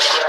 Yeah. 0.00 0.27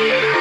Música 0.00 0.40